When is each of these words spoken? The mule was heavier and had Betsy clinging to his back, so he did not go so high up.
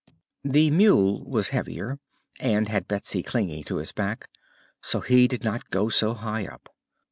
The 0.43 0.71
mule 0.71 1.29
was 1.29 1.49
heavier 1.49 1.99
and 2.39 2.67
had 2.67 2.87
Betsy 2.87 3.21
clinging 3.21 3.65
to 3.65 3.75
his 3.75 3.91
back, 3.91 4.29
so 4.81 4.99
he 5.01 5.27
did 5.27 5.43
not 5.43 5.69
go 5.69 5.89
so 5.89 6.15
high 6.15 6.47
up. 6.47 6.71